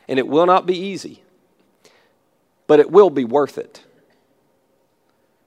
[0.09, 1.23] And it will not be easy,
[2.67, 3.83] but it will be worth it.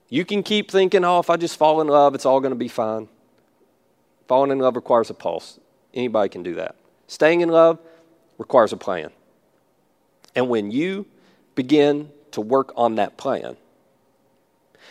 [0.10, 2.58] You can keep thinking, oh, if I just fall in love, it's all going to
[2.58, 3.10] be fine.
[4.28, 5.60] Falling in love requires a pulse.
[5.94, 6.76] Anybody can do that.
[7.08, 7.80] Staying in love
[8.38, 9.12] requires a plan.
[10.36, 11.06] And when you
[11.56, 13.58] begin to work on that plan,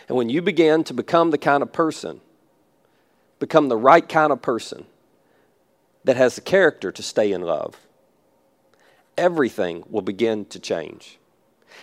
[0.07, 2.21] and when you begin to become the kind of person,
[3.39, 4.85] become the right kind of person
[6.03, 7.75] that has the character to stay in love,
[9.17, 11.16] everything will begin to change.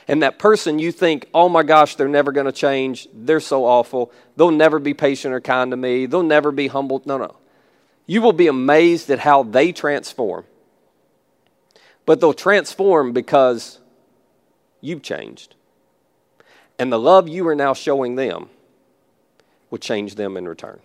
[0.08, 3.08] And that person you think, oh my gosh, they're never going to change.
[3.12, 4.12] They're so awful.
[4.36, 6.06] They'll never be patient or kind to me.
[6.06, 7.02] They'll never be humble.
[7.06, 7.36] No, no.
[8.06, 10.44] You will be amazed at how they transform.
[12.06, 13.80] But they'll transform because
[14.80, 15.54] you've changed.
[16.78, 18.50] And the love you are now showing them
[19.70, 20.80] will change them in return.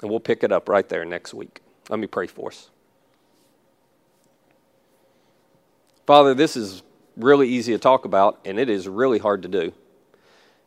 [0.00, 1.60] And we'll pick it up right there next week.
[1.88, 2.70] Let me pray for us.
[6.06, 6.82] Father, this is
[7.16, 9.72] really easy to talk about, and it is really hard to do.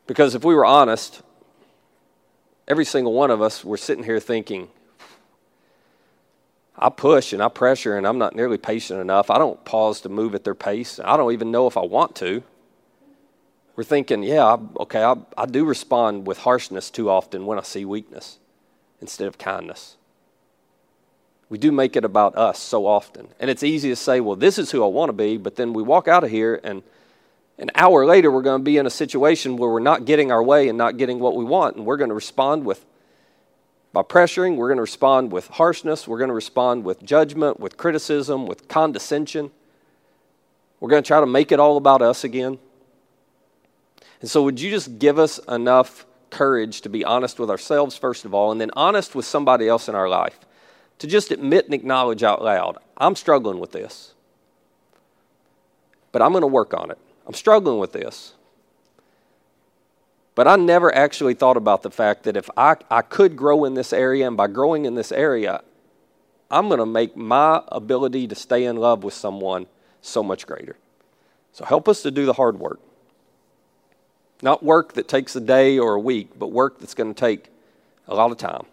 [0.06, 1.22] Because if we were honest,
[2.68, 4.68] every single one of us were sitting here thinking,
[6.78, 9.30] I push and I pressure, and I'm not nearly patient enough.
[9.30, 11.00] I don't pause to move at their pace.
[11.02, 12.42] I don't even know if I want to.
[13.76, 17.84] We're thinking, yeah, okay, I, I do respond with harshness too often when I see
[17.84, 18.38] weakness
[19.00, 19.96] instead of kindness.
[21.48, 23.28] We do make it about us so often.
[23.38, 25.72] And it's easy to say, well, this is who I want to be, but then
[25.72, 26.82] we walk out of here and
[27.58, 30.42] an hour later we're going to be in a situation where we're not getting our
[30.42, 32.84] way and not getting what we want, and we're going to respond with
[33.92, 37.78] by pressuring, we're going to respond with harshness, we're going to respond with judgment, with
[37.78, 39.50] criticism, with condescension.
[40.80, 42.58] We're going to try to make it all about us again.
[44.20, 48.26] And so, would you just give us enough courage to be honest with ourselves, first
[48.26, 50.38] of all, and then honest with somebody else in our life?
[50.98, 54.14] To just admit and acknowledge out loud I'm struggling with this,
[56.12, 56.98] but I'm going to work on it.
[57.26, 58.32] I'm struggling with this.
[60.34, 63.74] But I never actually thought about the fact that if I, I could grow in
[63.74, 65.62] this area, and by growing in this area,
[66.50, 69.66] I'm going to make my ability to stay in love with someone
[70.02, 70.76] so much greater.
[71.52, 72.80] So help us to do the hard work.
[74.42, 77.48] Not work that takes a day or a week, but work that's going to take
[78.06, 78.66] a lot of time.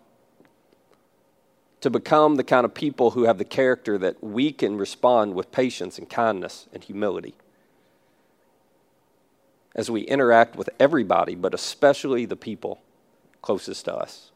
[1.84, 5.52] To become the kind of people who have the character that we can respond with
[5.52, 7.36] patience and kindness and humility
[9.76, 12.80] as we interact with everybody, but especially the people
[13.42, 14.32] closest to us.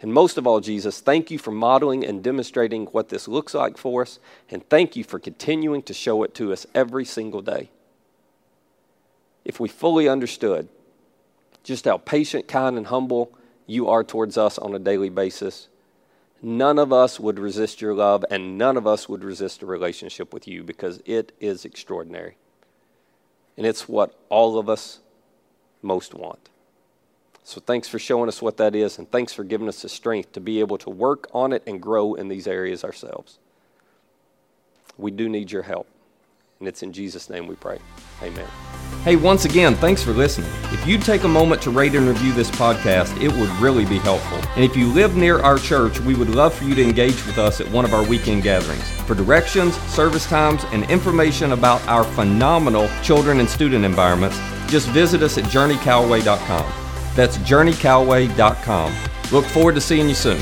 [0.00, 3.76] And most of all, Jesus, thank you for modeling and demonstrating what this looks like
[3.76, 4.18] for us,
[4.48, 7.68] and thank you for continuing to show it to us every single day.
[9.44, 10.70] If we fully understood
[11.62, 13.32] just how patient, kind, and humble
[13.66, 15.68] you are towards us on a daily basis,
[16.42, 20.34] none of us would resist your love, and none of us would resist a relationship
[20.34, 22.36] with you because it is extraordinary.
[23.56, 24.98] And it's what all of us
[25.80, 26.48] most want.
[27.44, 30.32] So thanks for showing us what that is, and thanks for giving us the strength
[30.32, 33.38] to be able to work on it and grow in these areas ourselves.
[34.96, 35.88] We do need your help.
[36.60, 37.78] And it's in Jesus' name we pray.
[38.22, 38.91] Amen.
[39.04, 40.48] Hey, once again, thanks for listening.
[40.70, 43.98] If you'd take a moment to rate and review this podcast, it would really be
[43.98, 44.38] helpful.
[44.54, 47.36] And if you live near our church, we would love for you to engage with
[47.36, 48.88] us at one of our weekend gatherings.
[49.00, 54.38] For directions, service times, and information about our phenomenal children and student environments,
[54.68, 56.72] just visit us at journeycallaway.com.
[57.16, 58.94] That's journeycallaway.com.
[59.32, 60.40] Look forward to seeing you soon.